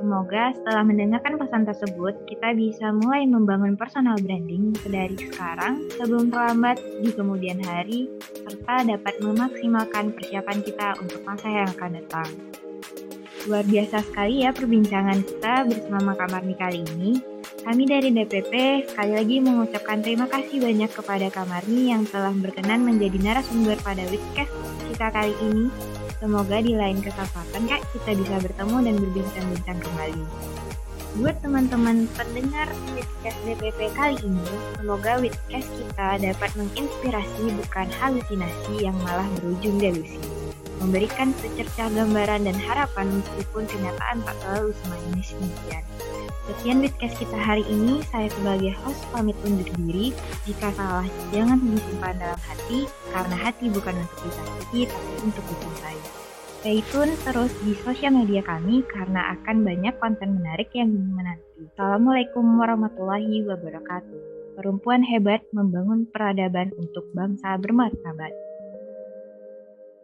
Semoga 0.00 0.56
setelah 0.56 0.80
mendengarkan 0.80 1.36
pesan 1.36 1.68
tersebut, 1.68 2.24
kita 2.24 2.56
bisa 2.56 2.88
mulai 2.88 3.28
membangun 3.28 3.76
personal 3.76 4.16
branding 4.16 4.72
dari 4.88 5.12
sekarang 5.12 5.92
sebelum 5.92 6.32
terlambat 6.32 6.80
di 7.04 7.12
kemudian 7.12 7.60
hari, 7.60 8.08
serta 8.32 8.88
dapat 8.88 9.20
memaksimalkan 9.20 10.16
persiapan 10.16 10.58
kita 10.64 10.96
untuk 11.04 11.20
masa 11.28 11.52
yang 11.52 11.68
akan 11.76 12.00
datang. 12.00 12.28
Luar 13.48 13.64
biasa 13.64 14.04
sekali 14.04 14.44
ya 14.44 14.52
perbincangan 14.52 15.24
kita 15.24 15.64
bersama 15.64 16.12
Kamarni 16.12 16.52
kali 16.60 16.84
ini. 16.92 17.24
Kami 17.64 17.88
dari 17.88 18.12
DPP 18.12 18.84
sekali 18.92 19.16
lagi 19.16 19.36
mengucapkan 19.40 20.04
terima 20.04 20.28
kasih 20.28 20.60
banyak 20.60 20.90
kepada 20.92 21.32
Kamarni 21.32 21.88
yang 21.88 22.04
telah 22.04 22.36
berkenan 22.36 22.84
menjadi 22.84 23.16
narasumber 23.16 23.80
pada 23.80 24.04
Witcast 24.12 24.52
kita 24.92 25.08
kali 25.08 25.32
ini. 25.40 25.72
Semoga 26.20 26.60
di 26.60 26.76
lain 26.76 27.00
kesempatan 27.00 27.64
Kak 27.64 27.80
kita 27.96 28.12
bisa 28.12 28.36
bertemu 28.44 28.76
dan 28.84 28.94
berbincang-bincang 29.00 29.78
kembali. 29.88 30.24
Buat 31.24 31.36
teman-teman 31.40 32.12
pendengar 32.12 32.68
Witcast 32.92 33.40
DPP 33.48 33.88
kali 33.96 34.20
ini, 34.20 34.52
semoga 34.76 35.16
Witcast 35.16 35.68
kita 35.80 36.20
dapat 36.20 36.50
menginspirasi 36.60 37.44
bukan 37.56 37.88
halusinasi 37.88 38.84
yang 38.84 38.96
malah 39.00 39.24
berujung 39.40 39.80
delusi. 39.80 40.39
Memberikan 40.80 41.36
secercah 41.36 41.92
gambaran 41.92 42.48
dan 42.48 42.56
harapan 42.56 43.20
meskipun 43.20 43.68
kenyataan 43.68 44.24
tak 44.24 44.36
selalu 44.40 44.72
semanis 44.80 45.28
demikian. 45.36 45.84
Sekian 46.48 46.80
Witcast 46.80 47.20
kita 47.20 47.36
hari 47.36 47.62
ini, 47.68 48.00
saya 48.08 48.32
sebagai 48.32 48.72
host 48.80 49.04
pamit 49.12 49.36
undur 49.44 49.68
diri. 49.76 50.16
Jika 50.48 50.72
salah, 50.72 51.04
jangan 51.30 51.60
disimpan 51.60 52.16
dalam 52.16 52.40
hati, 52.42 52.88
karena 53.12 53.36
hati 53.36 53.68
bukan 53.68 53.92
untuk 53.92 54.18
disakiti, 54.24 54.88
tapi 54.88 55.12
untuk 55.20 55.44
dicintai. 55.52 56.00
Stay 56.60 56.84
tune 56.92 57.12
terus 57.24 57.52
di 57.64 57.72
sosial 57.80 58.16
media 58.16 58.44
kami 58.44 58.84
karena 58.88 59.32
akan 59.36 59.64
banyak 59.64 59.94
konten 59.96 60.40
menarik 60.40 60.68
yang 60.76 60.92
menanti. 60.92 61.68
Assalamualaikum 61.76 62.44
warahmatullahi 62.56 63.44
wabarakatuh. 63.48 64.20
Perempuan 64.60 65.00
hebat 65.00 65.40
membangun 65.56 66.04
peradaban 66.12 66.68
untuk 66.76 67.08
bangsa 67.16 67.56
bermartabat. 67.56 68.49